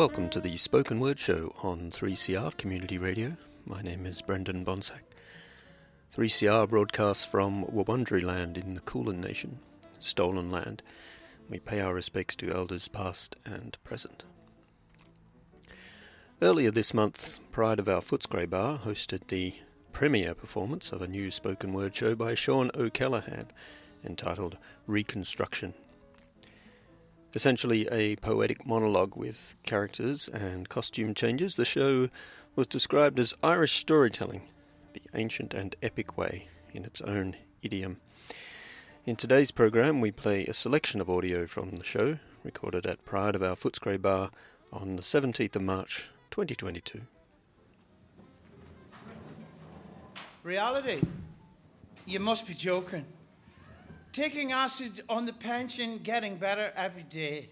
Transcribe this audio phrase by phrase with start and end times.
[0.00, 3.36] Welcome to the Spoken Word Show on 3CR Community Radio.
[3.66, 5.02] My name is Brendan Bonsack.
[6.16, 9.58] 3CR broadcasts from Wurundjeri land in the Kulin Nation,
[9.98, 10.82] stolen land.
[11.50, 14.24] We pay our respects to elders past and present.
[16.40, 19.52] Earlier this month, Pride of Our Footscray Bar hosted the
[19.92, 23.48] premiere performance of a new spoken word show by Sean O'Callaghan
[24.02, 24.56] entitled
[24.86, 25.74] Reconstruction
[27.32, 32.08] Essentially a poetic monologue with characters and costume changes, the show
[32.56, 34.42] was described as Irish storytelling,
[34.94, 37.98] the ancient and epic way, in its own idiom.
[39.06, 43.36] In today's program, we play a selection of audio from the show, recorded at Pride
[43.36, 44.30] of Our Footscray Bar
[44.72, 47.02] on the 17th of March 2022.
[50.42, 51.00] Reality?
[52.06, 53.04] You must be joking.
[54.12, 57.48] Taking acid on the pension, getting better every day.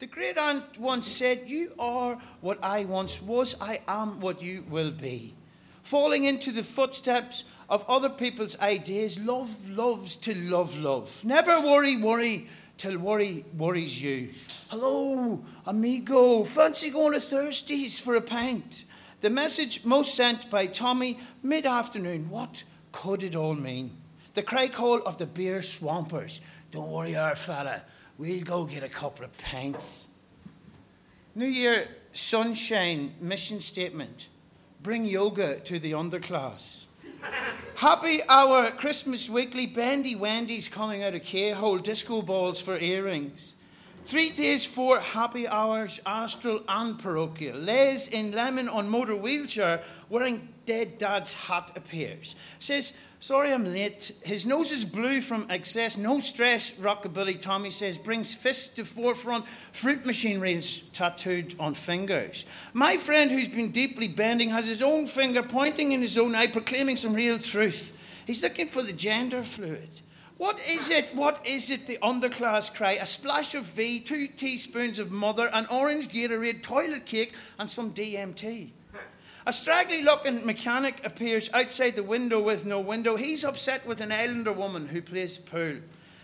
[0.00, 4.64] The great aunt once said, You are what I once was, I am what you
[4.68, 5.34] will be.
[5.84, 11.24] Falling into the footsteps of other people's ideas, love loves to love love.
[11.24, 14.30] Never worry, worry till worry worries you.
[14.70, 18.86] Hello, amigo, fancy going to Thursdays for a pint?
[19.20, 22.28] The message most sent by Tommy mid afternoon.
[22.28, 24.01] What could it all mean?
[24.34, 26.40] The cry call of the beer swampers.
[26.70, 27.82] Don't worry, our fella.
[28.16, 30.06] We'll go get a couple of pints.
[31.34, 34.28] New Year sunshine mission statement.
[34.82, 36.84] Bring yoga to the underclass.
[37.76, 43.54] Happy hour Christmas weekly bendy wendy's coming out of K-hole disco balls for earrings.
[44.04, 47.56] Three days, four happy hours, astral and parochial.
[47.58, 52.34] Les in lemon on motor wheelchair wearing dead dad's hat appears.
[52.58, 52.92] Says,
[53.22, 54.10] Sorry I'm late.
[54.24, 55.96] His nose is blue from excess.
[55.96, 57.96] No stress, Rockabilly Tommy says.
[57.96, 59.44] Brings fist to forefront.
[59.70, 62.44] Fruit machinery is tattooed on fingers.
[62.72, 66.48] My friend, who's been deeply bending, has his own finger pointing in his own eye,
[66.48, 67.92] proclaiming some real truth.
[68.26, 70.00] He's looking for the gender fluid.
[70.36, 71.14] What is it?
[71.14, 71.86] What is it?
[71.86, 72.94] The underclass cry.
[72.94, 77.94] A splash of V, two teaspoons of mother, an orange Gatorade, toilet cake, and some
[77.94, 78.72] DMT.
[79.44, 83.16] A straggly looking mechanic appears outside the window with no window.
[83.16, 85.78] He's upset with an islander woman who plays pool.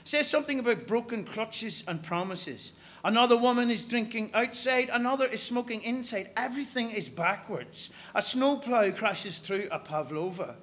[0.04, 2.72] Says something about broken clutches and promises.
[3.04, 6.30] Another woman is drinking outside, another is smoking inside.
[6.36, 7.90] Everything is backwards.
[8.14, 10.56] A snowplow crashes through a pavlova.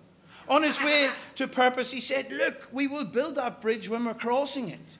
[0.48, 4.14] On his way to purpose, he said, Look, we will build that bridge when we're
[4.14, 4.98] crossing it.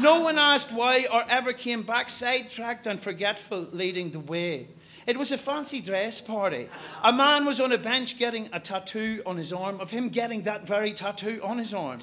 [0.00, 4.68] No one asked why or ever came back, sidetracked and forgetful, leading the way.
[5.06, 6.68] It was a fancy dress party.
[7.02, 10.42] A man was on a bench getting a tattoo on his arm of him getting
[10.42, 12.00] that very tattoo on his arm.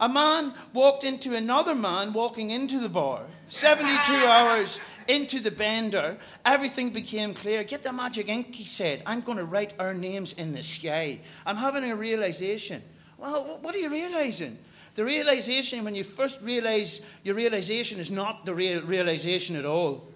[0.00, 3.22] A man walked into another man walking into the bar.
[3.48, 7.64] 72 hours into the bender, everything became clear.
[7.64, 9.02] Get the magic ink, he said.
[9.06, 11.20] I'm going to write our names in the sky.
[11.46, 12.82] I'm having a realization.
[13.16, 14.58] Well, what are you realizing?
[14.94, 20.06] The realization, when you first realize your realization, is not the real realization at all.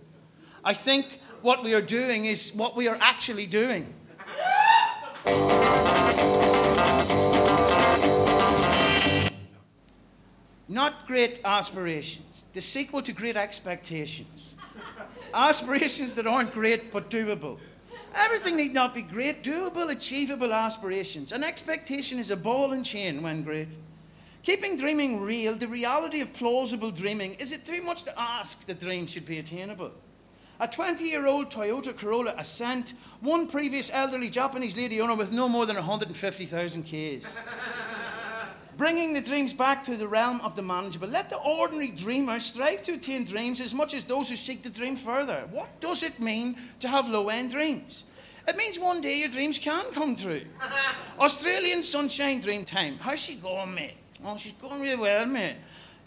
[0.65, 3.87] I think what we are doing is what we are actually doing.
[10.69, 14.57] Not great aspirations, the sequel to great expectations.
[15.33, 17.61] aspirations that aren't great but doable.
[18.13, 21.31] Everything need not be great, doable, achievable aspirations.
[21.31, 23.79] An expectation is a ball and chain when great.
[24.43, 28.81] Keeping dreaming real, the reality of plausible dreaming, is it too much to ask that
[28.81, 29.93] dreams should be attainable?
[30.59, 35.51] A 20 year old Toyota Corolla Ascent, one previous elderly Japanese lady owner with no
[35.51, 37.39] more than 150,000 Ks.
[38.79, 41.09] Bringing the dreams back to the realm of the manageable.
[41.09, 44.71] Let the ordinary dreamer strive to attain dreams as much as those who seek to
[44.71, 45.47] dream further.
[45.51, 48.05] What does it mean to have low end dreams?
[48.49, 50.43] It means one day your dreams can come true.
[51.21, 52.97] Australian Sunshine Dream Time.
[52.99, 53.97] How's she going, mate?
[54.25, 55.57] Oh, she's going really well, mate.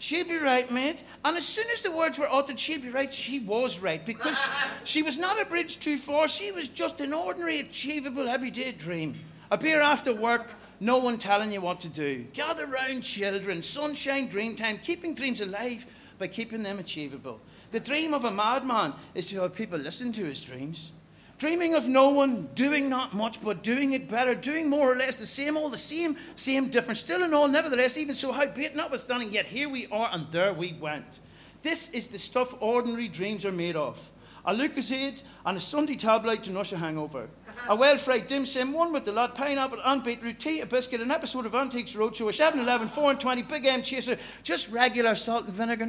[0.00, 1.04] She'll be right, mate.
[1.26, 4.04] And as soon as the words were uttered, she'd be right, she was right.
[4.04, 4.48] Because
[4.84, 6.26] she was not a bridge too far.
[6.26, 9.20] She was just an ordinary, achievable, everyday dream.
[9.50, 12.24] A beer after work, no one telling you what to do.
[12.32, 13.60] Gather round, children.
[13.60, 14.78] Sunshine, dream time.
[14.78, 15.86] Keeping dreams alive
[16.18, 17.38] by keeping them achievable.
[17.70, 20.92] The dream of a madman is to have people listen to his dreams.
[21.40, 25.16] Dreaming of no one, doing not much, but doing it better, doing more or less
[25.16, 29.32] the same, all the same, same different, still and all, nevertheless, even so, howbeit notwithstanding,
[29.32, 31.20] yet here we are and there we went.
[31.62, 34.10] This is the stuff ordinary dreams are made of.
[34.44, 37.26] A Lucozade and a Sunday tabloid to nush a hangover.
[37.70, 41.10] A well-fried dim sim, one with the lot, pineapple and beetroot tea, a biscuit, an
[41.10, 45.46] episode of Antiques Roadshow, a 7-Eleven, 4 and 20, Big M chaser, just regular salt
[45.46, 45.88] and vinegar.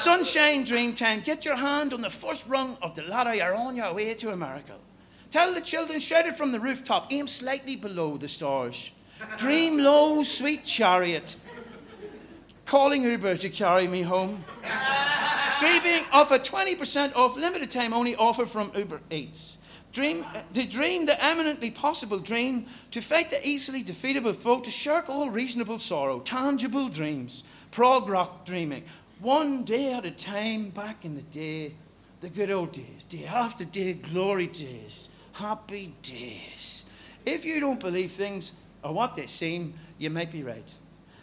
[0.00, 1.20] Sunshine Dream Time.
[1.20, 3.34] Get your hand on the first rung of the ladder.
[3.34, 4.76] You're on your way to America.
[5.30, 7.12] Tell the children, shout it from the rooftop.
[7.12, 8.92] Aim slightly below the stars.
[9.36, 11.36] Dream low, sweet chariot.
[12.64, 14.42] Calling Uber to carry me home.
[15.60, 19.58] Dreaming of a 20% off limited time only offer from Uber Eats.
[19.92, 20.24] Dream,
[20.54, 25.28] to dream the eminently possible dream, to fight the easily defeatable foe, to shirk all
[25.28, 28.84] reasonable sorrow, tangible dreams, prog rock dreaming,
[29.20, 31.74] one day at a time back in the day,
[32.20, 36.84] the good old days, day after day, glory days, happy days.
[37.26, 38.52] If you don't believe things
[38.82, 40.74] are what they seem, you might be right.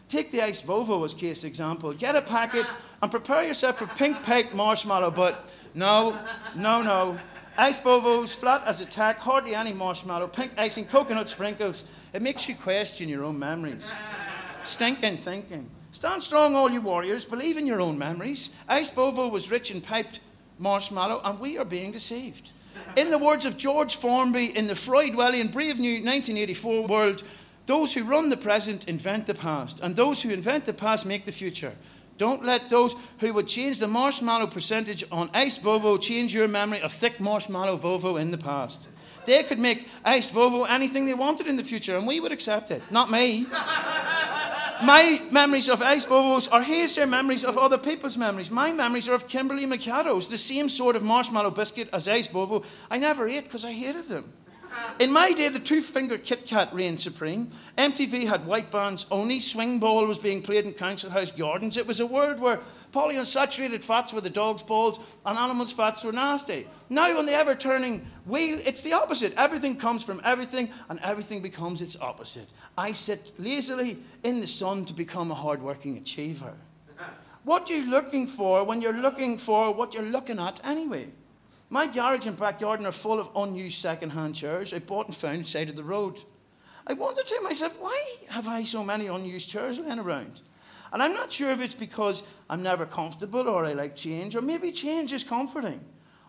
[0.08, 1.92] Take the iced VoVo as case example.
[1.94, 2.66] Get a packet
[3.02, 6.18] and prepare yourself for pink baked marshmallow, but no,
[6.56, 7.20] no, no.
[7.58, 11.84] Ice VoVos, flat as a tack, hardly any marshmallow, pink icing, coconut sprinkles.
[12.14, 13.92] It makes you question your own memories.
[14.64, 15.70] Stinking thinking.
[15.92, 17.26] Stand strong, all you warriors.
[17.26, 18.50] Believe in your own memories.
[18.68, 20.20] Iced VoVo was rich in piped
[20.60, 22.52] marshmallow, and we are being deceived.
[22.96, 27.24] In the words of George Formby in the Freudwellian Brave New 1984 world,
[27.66, 31.26] those who run the present invent the past, and those who invent the past make
[31.26, 31.74] the future.
[32.18, 36.82] Don't let those who would change the marshmallow percentage on iced VoVo change your memory
[36.82, 38.88] of thick marshmallow VoVo in the past.
[39.26, 42.72] They could make iced VoVo anything they wanted in the future, and we would accept
[42.72, 42.82] it.
[42.90, 43.46] Not me.
[44.84, 48.52] My memories of ice bubbles are hazy memories of other people's memories.
[48.52, 52.64] My memories are of Kimberley Mikados, the same sort of marshmallow biscuit as ice bubble.
[52.92, 54.32] I never ate because I hated them.
[55.00, 57.50] In my day, the two finger Kit Kat reigned supreme.
[57.78, 59.40] MTV had white bands only.
[59.40, 61.78] Swing ball was being played in Council House Gardens.
[61.78, 62.60] It was a world where
[62.94, 66.68] polyunsaturated fats were the dog's balls and animals' fats were nasty.
[66.90, 69.34] Now, on the ever turning wheel, it's the opposite.
[69.38, 72.48] Everything comes from everything, and everything becomes its opposite.
[72.78, 76.54] I sit lazily in the sun to become a hard-working achiever.
[77.44, 81.08] What are you looking for when you're looking for what you're looking at anyway?
[81.70, 85.70] My garage and backyard are full of unused second-hand chairs I bought and found side
[85.70, 86.22] of the road.
[86.86, 90.42] I wonder to myself, why have I so many unused chairs laying around?
[90.94, 94.42] And I'm not sure if it's because I'm never comfortable or I like change, or
[94.42, 95.82] maybe change is comforting,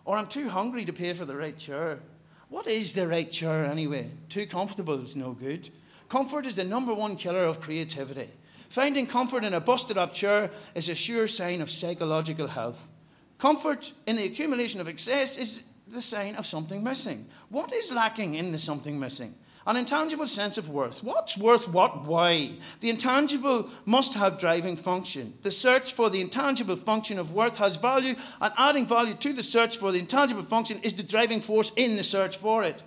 [0.05, 2.01] or I'm too hungry to pay for the right chair.
[2.49, 4.11] What is the right chair anyway?
[4.29, 5.71] Too comfortable is no good.
[6.09, 8.31] Comfort is the number one killer of creativity.
[8.69, 12.91] Finding comfort in a busted up chair is a sure sign of psychological health.
[13.39, 17.27] Comfort in the accumulation of excess is the sign of something missing.
[17.49, 19.35] What is lacking in the something missing?
[19.67, 21.05] An intangible sense of worth.
[21.05, 22.07] What's worth what?
[22.07, 22.53] Why?
[22.81, 25.35] The intangible must have driving function.
[25.43, 29.43] The search for the intangible function of worth has value, and adding value to the
[29.43, 32.83] search for the intangible function is the driving force in the search for it.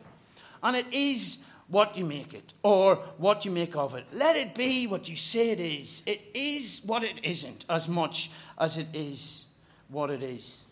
[0.63, 4.05] And it is what you make it or what you make of it.
[4.11, 6.03] Let it be what you say it is.
[6.05, 9.47] It is what it isn't as much as it is
[9.87, 10.65] what it is.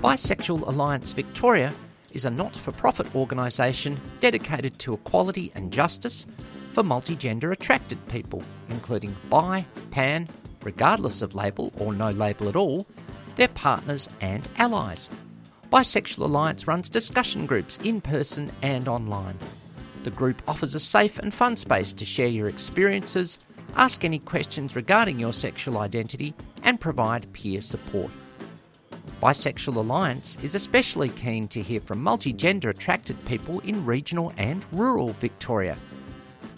[0.00, 1.74] Bisexual Alliance Victoria
[2.12, 6.26] is a not for profit organisation dedicated to equality and justice
[6.72, 10.28] for multigender attracted people, including bi, pan,
[10.62, 12.86] regardless of label or no label at all,
[13.36, 15.10] their partners and allies.
[15.70, 19.38] Bisexual Alliance runs discussion groups in person and online.
[20.02, 23.38] The group offers a safe and fun space to share your experiences,
[23.76, 26.34] ask any questions regarding your sexual identity,
[26.64, 28.10] and provide peer support.
[29.22, 35.12] Bisexual Alliance is especially keen to hear from multigender attracted people in regional and rural
[35.20, 35.76] Victoria.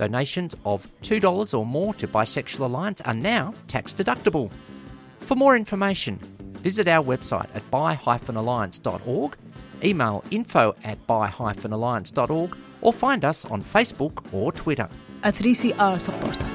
[0.02, 4.50] Donations of $2 or more to Bisexual Alliance are now tax deductible.
[5.21, 6.18] For more information,
[6.59, 9.37] visit our website at bi-alliance.org,
[9.85, 14.88] email info at bi-alliance.org, or find us on Facebook or Twitter.
[15.23, 16.51] A 3CR supporter.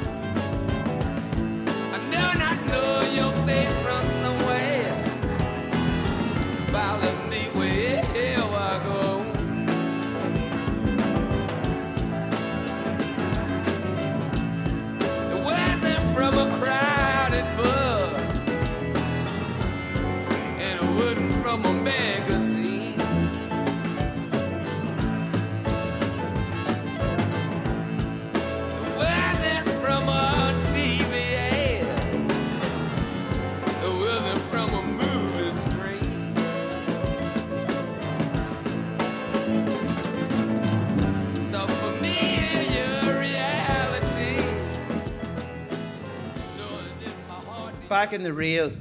[47.97, 48.71] Back in the rail.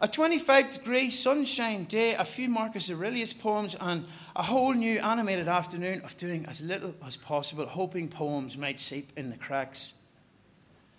[0.00, 4.04] A 25 degree sunshine day, a few Marcus Aurelius poems, and
[4.36, 9.08] a whole new animated afternoon of doing as little as possible, hoping poems might seep
[9.16, 9.94] in the cracks.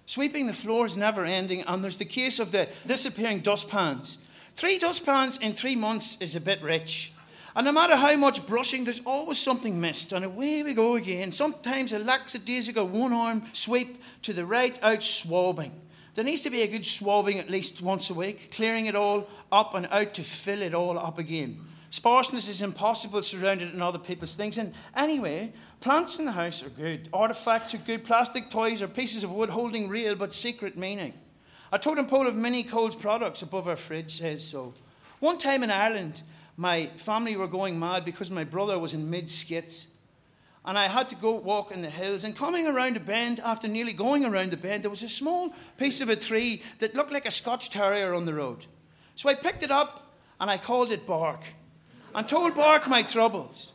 [0.07, 4.17] Sweeping the floor is never ending, and there's the case of the disappearing dustpans.
[4.55, 7.13] Three dustpans in three months is a bit rich.
[7.55, 10.13] And no matter how much brushing, there's always something missed.
[10.13, 11.31] And away we go again.
[11.31, 15.79] Sometimes a lackadaisical one arm sweep to the right out swabbing.
[16.15, 19.27] There needs to be a good swabbing at least once a week, clearing it all
[19.51, 21.59] up and out to fill it all up again.
[21.91, 24.57] Sparseness is impossible surrounded in other people's things.
[24.57, 27.09] And anyway, plants in the house are good.
[27.11, 28.03] Artifacts are good.
[28.03, 31.13] Plastic toys or pieces of wood holding real but secret meaning.
[31.71, 34.73] A totem pole of mini Coles products above our fridge says so.
[35.19, 36.21] One time in Ireland,
[36.57, 39.87] my family were going mad because my brother was in mid skits.
[40.69, 42.23] And I had to go walk in the hills.
[42.23, 45.51] And coming around a bend, after nearly going around the bend, there was a small
[45.77, 48.67] piece of a tree that looked like a Scotch terrier on the road.
[49.15, 51.41] So I picked it up and I called it Bark
[52.13, 53.71] and told Bark my troubles.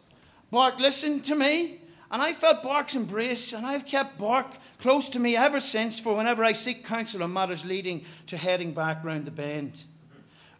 [0.53, 1.81] Bark listened to me,
[2.13, 6.15] and I felt Bark's embrace, and I've kept Bark close to me ever since for
[6.15, 9.83] whenever I seek counsel on matters leading to heading back round the bend.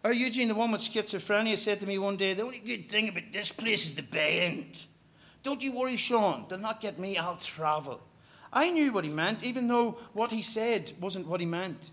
[0.03, 3.07] Our Eugene, the one with schizophrenia, said to me one day, The only good thing
[3.07, 4.83] about this place is the bend.
[5.45, 8.01] Don't you worry, Sean, they'll not get me, I'll travel.
[8.51, 11.91] I knew what he meant, even though what he said wasn't what he meant.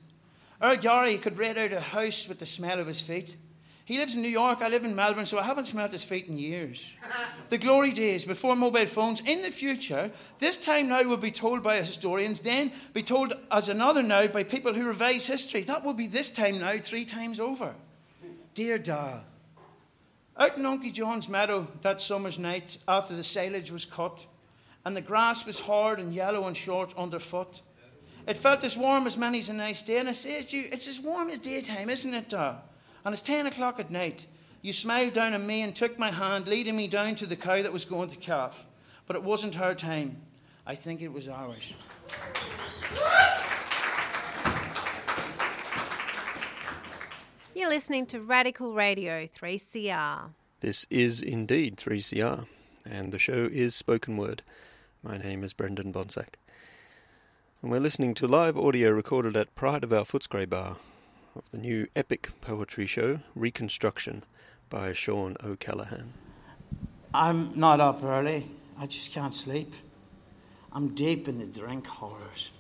[0.63, 3.37] Our Gary could rent out a house with the smell of his feet.
[3.85, 6.29] He lives in New York, I live in Melbourne, so I haven't smelt his feet
[6.29, 6.95] in years.
[7.51, 9.21] the glory days before mobile phones.
[9.21, 13.69] In the future, this time now will be told by historians, then be told as
[13.69, 15.61] another now by people who revise history.
[15.61, 17.75] That will be this time now three times over.
[18.55, 19.25] Dear Dal,
[20.43, 24.27] out in Uncle John's meadow that summer's night, after the silage was cut,
[24.85, 27.63] and the grass was hard and yellow and short underfoot,
[28.27, 29.99] it felt as warm as many's a nice day.
[29.99, 32.61] And I say to you, it's as warm as daytime, isn't it, Dar?
[33.05, 34.27] And it's 10 o'clock at night.
[34.63, 37.63] You smiled down at me and took my hand, leading me down to the cow
[37.63, 38.67] that was going to calf.
[39.07, 40.23] But it wasn't her time.
[40.67, 41.73] I think it was ours.
[47.55, 50.31] You're listening to Radical Radio 3CR.
[50.61, 52.47] This is indeed 3CR,
[52.87, 54.43] and the show is Spoken Word.
[55.03, 56.37] My name is Brendan Bonsack.
[57.61, 60.77] And we're listening to live audio recorded at Pride of Our Footscray Bar
[61.37, 64.25] of the new epic poetry show, Reconstruction,
[64.71, 66.15] by Sean O'Callaghan.
[67.13, 68.49] I'm not up early.
[68.79, 69.75] I just can't sleep.
[70.73, 72.51] I'm deep in the drink horrors.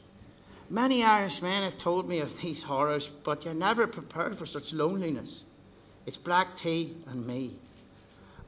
[0.70, 4.72] Many Irish men have told me of these horrors, but you're never prepared for such
[4.72, 5.44] loneliness.
[6.06, 7.58] It's black tea and me.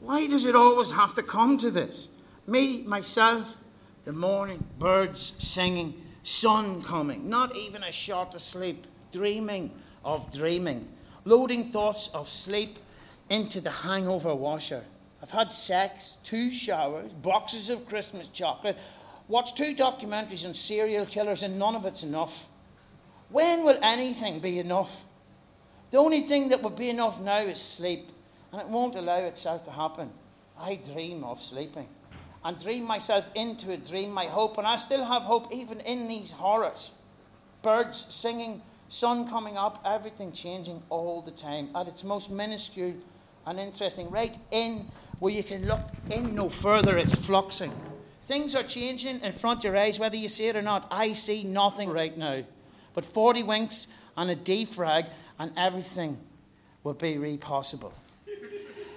[0.00, 2.08] Why does it always have to come to this?
[2.46, 3.56] Me, myself,
[4.04, 9.70] the morning, birds singing, sun coming, not even a shot of sleep, dreaming
[10.04, 10.88] of dreaming,
[11.24, 12.78] loading thoughts of sleep
[13.30, 14.84] into the hangover washer.
[15.22, 18.76] I've had sex, two showers, boxes of Christmas chocolate,
[19.28, 22.46] watched two documentaries on serial killers, and none of it's enough.
[23.30, 25.04] When will anything be enough?
[25.90, 28.10] The only thing that would be enough now is sleep,
[28.52, 30.10] and it won't allow itself to happen.
[30.58, 31.88] I dream of sleeping
[32.44, 36.08] and dream myself into a dream, my hope, and I still have hope even in
[36.08, 36.90] these horrors.
[37.62, 42.94] Birds singing, sun coming up, everything changing all the time at its most minuscule
[43.46, 44.10] and interesting.
[44.10, 47.72] Right in where you can look in no further, it's fluxing.
[48.24, 50.86] Things are changing in front of your eyes, whether you see it or not.
[50.90, 52.42] I see nothing right now.
[52.94, 56.16] But 40 winks and a defrag, and everything
[56.84, 57.92] will be re possible.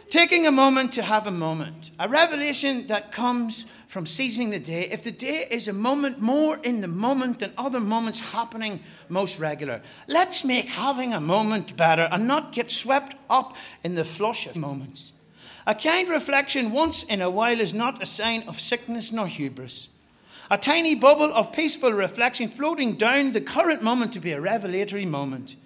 [0.10, 4.84] Taking a moment to have a moment, a revelation that comes from seizing the day.
[4.84, 8.80] If the day is a moment more in the moment than other moments happening
[9.10, 14.06] most regular, let's make having a moment better and not get swept up in the
[14.06, 15.12] flush of moments.
[15.68, 19.90] A kind reflection once in a while is not a sign of sickness nor hubris.
[20.50, 25.06] A tiny bubble of peaceful reflection floating down the current moment to be a revelatory
[25.06, 25.58] moment.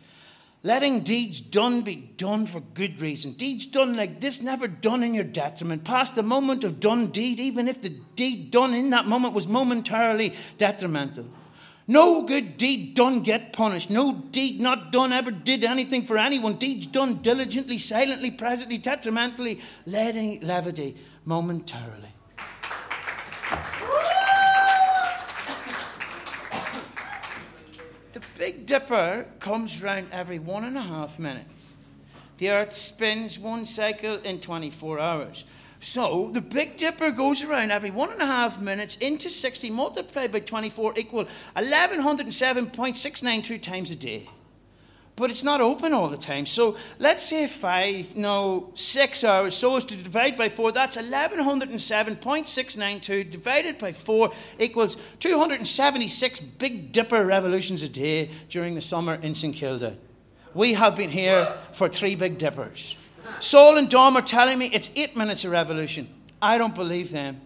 [0.63, 3.33] Letting deeds done be done for good reason.
[3.33, 5.83] Deeds done like this, never done in your detriment.
[5.83, 9.47] Past the moment of done deed, even if the deed done in that moment was
[9.47, 11.25] momentarily detrimental.
[11.87, 13.89] No good deed done get punished.
[13.89, 16.55] No deed not done ever did anything for anyone.
[16.55, 20.95] Deeds done diligently, silently, presently, detrimentally, letting levity
[21.25, 22.09] momentarily.
[28.13, 31.75] The Big Dipper comes round every one and a half minutes.
[32.37, 35.45] The Earth spins one cycle in 24 hours.
[35.81, 40.31] So the Big Dipper goes around every one and a half minutes into 60 multiplied
[40.31, 44.29] by 24 equal 1107.692 times a day.
[45.15, 46.45] But it's not open all the time.
[46.45, 49.55] So let's say five, no, six hours.
[49.55, 57.25] So as to divide by four, that's 1107.692 divided by four equals 276 Big Dipper
[57.25, 59.97] revolutions a day during the summer in St Kilda.
[60.53, 62.95] We have been here for three Big Dippers.
[63.39, 66.07] Saul and Dom are telling me it's eight minutes of revolution.
[66.41, 67.41] I don't believe them.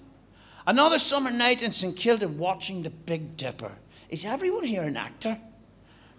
[0.68, 3.72] Another summer night in St Kilda watching the Big Dipper.
[4.10, 5.40] Is everyone here an actor?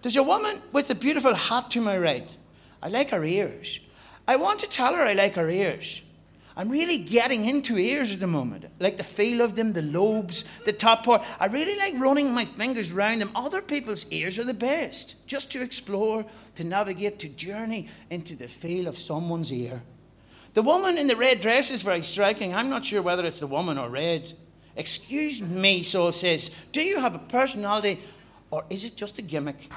[0.01, 2.35] There's a woman with a beautiful hat to my right.
[2.81, 3.79] I like her ears.
[4.27, 6.01] I want to tell her I like her ears.
[6.57, 8.65] I'm really getting into ears at the moment.
[8.79, 11.23] Like the feel of them, the lobes, the top part.
[11.39, 13.29] I really like running my fingers round them.
[13.35, 15.27] Other people's ears are the best.
[15.27, 19.83] Just to explore, to navigate, to journey into the feel of someone's ear.
[20.55, 22.55] The woman in the red dress is very striking.
[22.55, 24.33] I'm not sure whether it's the woman or red.
[24.75, 26.49] Excuse me, Saul says.
[26.71, 27.99] Do you have a personality
[28.49, 29.71] or is it just a gimmick?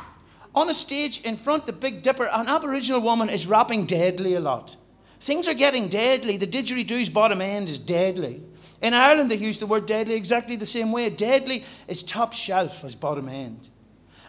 [0.54, 4.40] On a stage in front the Big Dipper, an Aboriginal woman is rapping deadly a
[4.40, 4.76] lot.
[5.20, 6.38] Things are getting deadly.
[6.38, 8.42] The didgeridoo's bottom end is deadly.
[8.80, 11.10] In Ireland, they use the word deadly exactly the same way.
[11.10, 13.68] Deadly is top shelf as bottom end.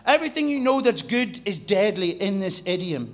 [0.06, 3.14] Everything you know that's good is deadly in this idiom.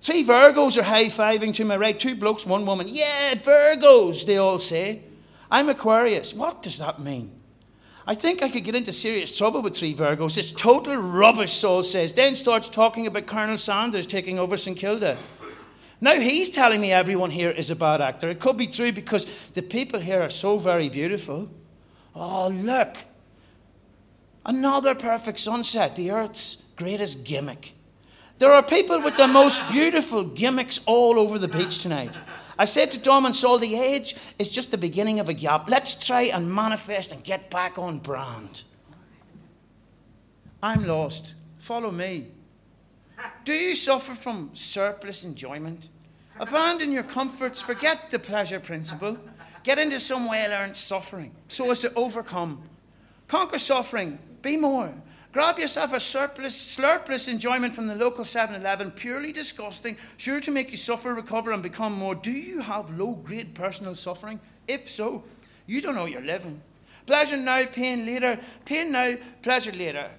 [0.00, 2.86] Three Virgos are high fiving to my right, two blokes, one woman.
[2.88, 5.02] Yeah, Virgos, they all say.
[5.50, 6.32] I'm Aquarius.
[6.32, 7.32] What does that mean?
[8.06, 10.38] I think I could get into serious trouble with three Virgos.
[10.38, 12.14] It's total rubbish, Saul says.
[12.14, 15.18] Then starts talking about Colonel Sanders taking over St Kilda.
[16.00, 18.30] Now he's telling me everyone here is a bad actor.
[18.30, 21.50] It could be true because the people here are so very beautiful.
[22.14, 22.96] Oh, look.
[24.46, 27.74] Another perfect sunset, the Earth's greatest gimmick.
[28.38, 32.16] There are people with the most beautiful gimmicks all over the beach tonight.
[32.56, 35.68] I said to Dom and Saul, the age is just the beginning of a gap.
[35.68, 38.62] Let's try and manifest and get back on brand.
[40.62, 41.34] I'm lost.
[41.58, 42.28] Follow me.
[43.48, 45.88] Do you suffer from surplus enjoyment?
[46.38, 49.16] Abandon your comforts, forget the pleasure principle,
[49.62, 52.62] get into some well earned suffering so as to overcome.
[53.26, 54.92] Conquer suffering, be more.
[55.32, 60.50] Grab yourself a surplus, slurpless enjoyment from the local 7 Eleven, purely disgusting, sure to
[60.50, 62.14] make you suffer, recover, and become more.
[62.14, 64.40] Do you have low grade personal suffering?
[64.66, 65.24] If so,
[65.64, 66.60] you don't know you're living.
[67.06, 68.38] Pleasure now, pain later.
[68.66, 70.10] Pain now, pleasure later.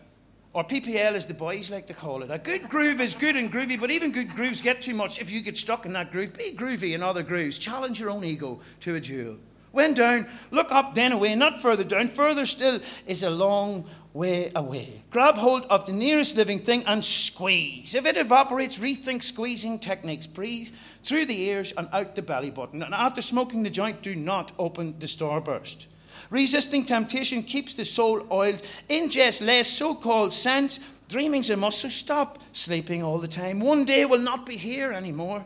[0.51, 2.31] Or PPL, as the boys like to call it.
[2.31, 5.29] A good groove is good and groovy, but even good grooves get too much if
[5.29, 6.33] you get stuck in that groove.
[6.33, 7.59] Be groovy in other grooves.
[7.59, 9.38] Challenge your own ego to a duel.
[9.71, 12.07] When down, look up, then away, not further down.
[12.07, 15.03] Further still is a long way away.
[15.12, 17.93] Grab hold of the nearest living thing and squeeze.
[17.93, 20.25] If it evaporates, rethink squeezing techniques.
[20.25, 20.69] Breathe
[21.03, 22.81] through the ears and out the belly button.
[22.81, 25.85] And after smoking the joint, do not open the starburst.
[26.29, 28.62] Resisting temptation keeps the soul oiled.
[28.89, 30.79] Ingest less so called sense.
[31.08, 33.60] Dreaming's a must, so stop sleeping all the time.
[33.60, 35.45] One day will not be here anymore.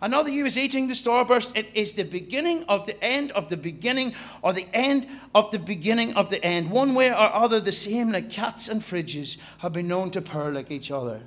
[0.00, 1.56] Another you is eating the starburst.
[1.56, 5.58] It is the beginning of the end of the beginning, or the end of the
[5.58, 6.70] beginning of the end.
[6.70, 10.50] One way or other, the same like cats and fridges have been known to purr
[10.50, 11.22] like each other.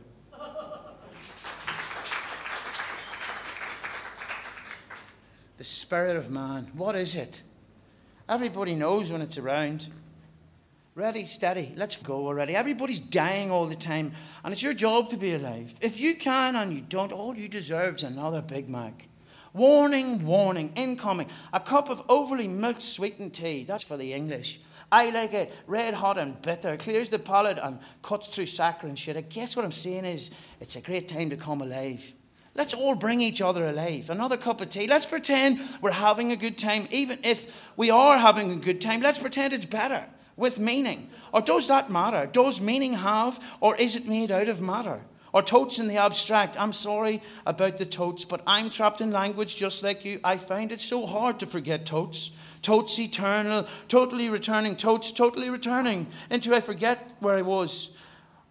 [5.58, 6.70] the spirit of man.
[6.74, 7.42] What is it?
[8.30, 9.88] Everybody knows when it's around.
[10.96, 12.56] Ready, steady, let's go already.
[12.56, 14.14] Everybody's dying all the time,
[14.44, 15.74] and it's your job to be alive.
[15.80, 19.08] If you can and you don't, all you deserve is another Big Mac.
[19.54, 21.30] Warning, warning, incoming.
[21.54, 23.64] A cup of overly milk sweetened tea.
[23.64, 24.60] That's for the English.
[24.92, 29.18] I like it red hot and bitter, clears the palate and cuts through saccharine shit.
[29.18, 32.14] I guess what I'm saying is it's a great time to come alive.
[32.58, 34.10] Let's all bring each other alive.
[34.10, 34.88] Another cup of tea.
[34.88, 36.88] Let's pretend we're having a good time.
[36.90, 41.12] Even if we are having a good time, let's pretend it's better with meaning.
[41.32, 42.26] Or does that matter?
[42.26, 45.02] Does meaning have, or is it made out of matter?
[45.34, 46.60] Or totes in the abstract.
[46.60, 50.20] I'm sorry about the totes, but I'm trapped in language just like you.
[50.24, 52.32] I find it so hard to forget totes.
[52.64, 57.92] Totes eternal, totally returning, totes totally returning into I forget where I was.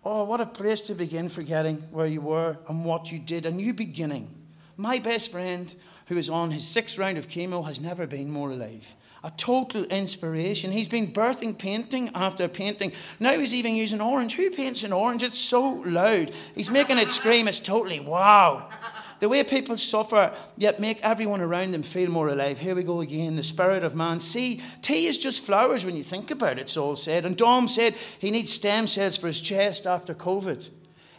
[0.09, 3.45] Oh, what a place to begin forgetting where you were and what you did.
[3.45, 4.33] A new beginning.
[4.77, 5.75] My best friend,
[6.07, 8.95] who is on his sixth round of chemo, has never been more alive.
[9.25, 10.71] A total inspiration.
[10.71, 12.93] He's been birthing painting after painting.
[13.19, 14.37] Now he's even using orange.
[14.37, 15.25] Who paints in orange?
[15.25, 16.31] It's so loud.
[16.55, 17.49] He's making it scream.
[17.49, 18.69] It's totally wow.
[19.19, 22.59] The way people suffer, yet make everyone around them feel more alive.
[22.59, 24.21] Here we go again, the spirit of man.
[24.21, 27.25] See, tea is just flowers when you think about it, Saul said.
[27.25, 30.69] And Dom said he needs stem cells for his chest after COVID.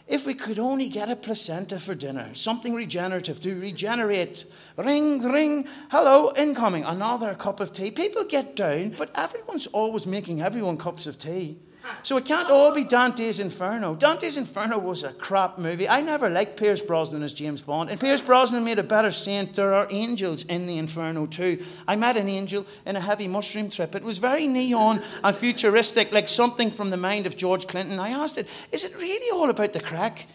[0.06, 4.46] If we could only get a placenta for dinner, something regenerative to regenerate.
[4.76, 7.90] Ring, ring, hello, incoming, another cup of tea.
[7.90, 11.58] People get down, but everyone's always making everyone cups of tea.
[12.02, 13.94] So it can't all be Dante's Inferno.
[13.94, 15.88] Dante's Inferno was a crap movie.
[15.88, 17.90] I never liked Pierce Brosnan as James Bond.
[17.90, 19.54] And Pierce Brosnan made a better saint.
[19.54, 21.64] There are angels in the Inferno too.
[21.86, 23.94] I met an angel in a heavy mushroom trip.
[23.94, 27.98] It was very neon and futuristic, like something from the mind of George Clinton.
[27.98, 30.26] I asked it, is it really all about the crack?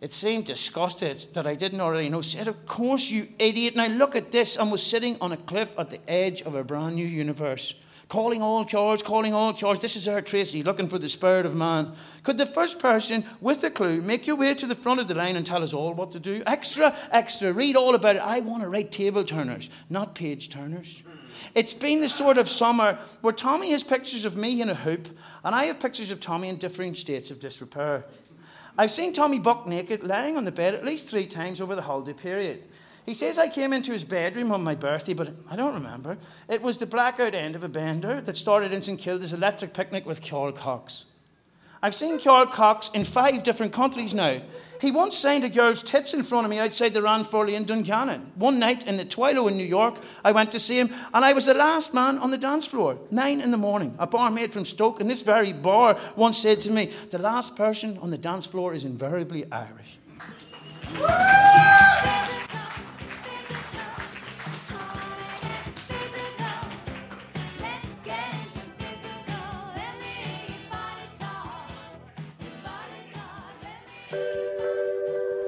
[0.00, 2.20] It seemed disgusted that I didn't already know.
[2.20, 3.74] Said, Of course, you idiot.
[3.74, 6.62] Now look at this and was sitting on a cliff at the edge of a
[6.62, 7.72] brand new universe.
[8.14, 9.80] Calling all cures, calling all cures.
[9.80, 11.94] This is our Tracy, looking for the spirit of man.
[12.22, 15.16] Could the first person with a clue make your way to the front of the
[15.16, 16.40] line and tell us all what to do?
[16.46, 18.22] Extra, extra, read all about it.
[18.22, 21.02] I want to write table turners, not page turners.
[21.56, 25.08] It's been the sort of summer where Tommy has pictures of me in a hoop,
[25.42, 28.04] and I have pictures of Tommy in different states of disrepair.
[28.78, 31.82] I've seen Tommy buck naked, lying on the bed at least three times over the
[31.82, 32.62] holiday period.
[33.06, 36.16] He says I came into his bedroom on my birthday, but I don't remember.
[36.48, 40.06] It was the blackout end of a bender that started in St Kilda's electric picnic
[40.06, 41.04] with Carl Cox.
[41.82, 44.40] I've seen Carl Cox in five different countries now.
[44.80, 48.32] He once signed a girl's tits in front of me outside the Ranfurly in Dungannon.
[48.36, 51.34] One night in the Twilo in New York, I went to see him, and I
[51.34, 52.98] was the last man on the dance floor.
[53.10, 53.94] Nine in the morning.
[53.98, 57.98] A barmaid from Stoke in this very bar once said to me, The last person
[57.98, 59.98] on the dance floor is invariably Irish.
[74.14, 74.43] Thank you.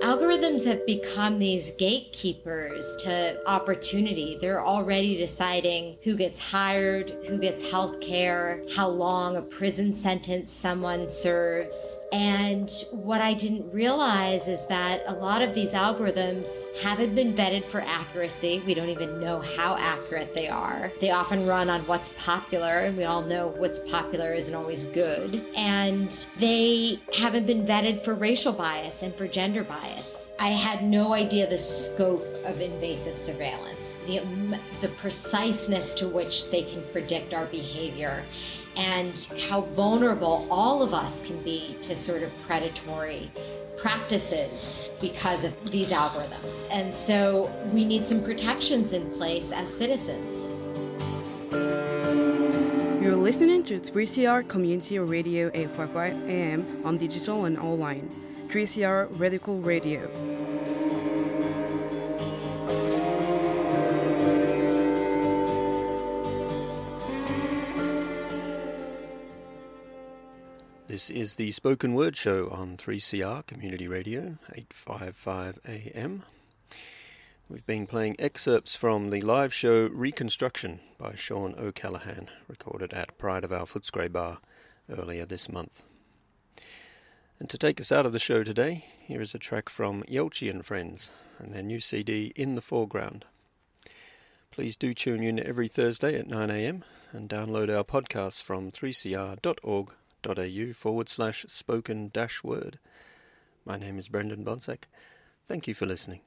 [0.06, 4.38] Algorithms have become these gatekeepers to opportunity.
[4.40, 10.52] They're already deciding who gets hired, who gets health care, how long a prison sentence
[10.52, 11.98] someone serves.
[12.12, 16.48] And what I didn't realize is that a lot of these algorithms
[16.82, 18.62] haven't been vetted for accuracy.
[18.64, 20.92] We don't even know how accurate they are.
[21.00, 25.44] They often run on what's popular, and we all know what's popular isn't always good.
[25.56, 29.96] And they haven't been vetted for racial bias and for gender bias.
[30.38, 34.20] I had no idea the scope of invasive surveillance, the,
[34.82, 38.22] the preciseness to which they can predict our behavior,
[38.76, 43.30] and how vulnerable all of us can be to sort of predatory
[43.78, 46.68] practices because of these algorithms.
[46.70, 50.48] And so we need some protections in place as citizens.
[53.02, 58.25] You're listening to 3CR Community Radio 855 AM on digital and online.
[58.48, 60.08] 3CR Radical Radio.
[70.86, 76.22] This is the Spoken Word Show on 3CR Community Radio, 855 AM.
[77.48, 83.44] We've been playing excerpts from the live show Reconstruction by Sean O'Callaghan, recorded at Pride
[83.44, 84.38] of Our Footscray Bar
[84.88, 85.82] earlier this month.
[87.38, 90.48] And to take us out of the show today, here is a track from Yelchi
[90.48, 93.26] and Friends and their new CD In the Foreground.
[94.50, 101.08] Please do tune in every Thursday at 9am and download our podcasts from 3cr.org.au forward
[101.10, 102.78] slash spoken dash word.
[103.66, 104.84] My name is Brendan Bonsack.
[105.44, 106.20] Thank you for listening.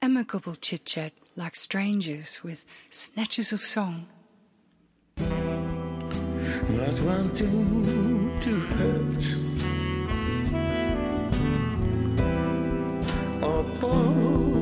[0.00, 4.06] Amicable chit chat like strangers with snatches of song.
[5.16, 9.34] Not wanting to hurt
[13.42, 14.57] or bore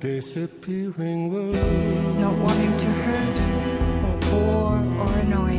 [0.00, 1.54] Disappearing world.
[2.18, 3.38] Not wanting to hurt
[4.04, 5.56] or bore or annoy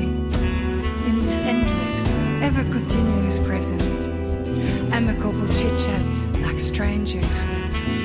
[1.07, 2.09] in this endless,
[2.41, 3.81] ever continuous present.
[4.91, 6.03] Amicable chit chat
[6.41, 7.43] like strangers
[7.87, 7.95] with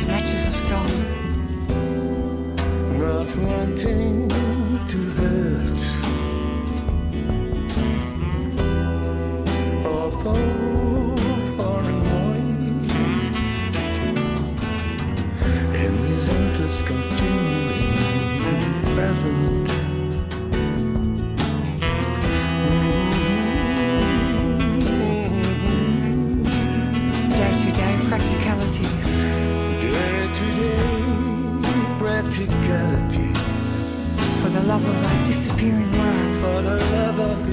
[34.84, 36.36] A disappearing world.
[36.42, 37.46] For the love of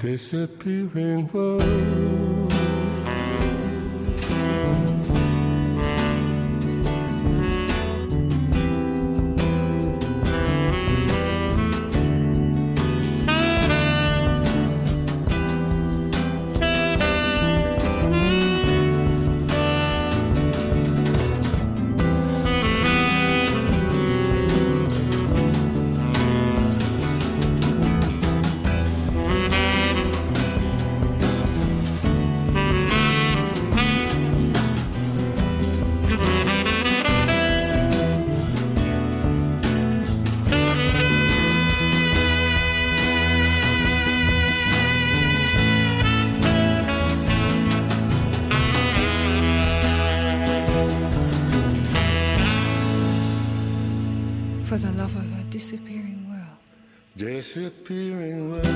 [0.00, 2.43] disappearing world.
[57.54, 58.73] Disappearing world.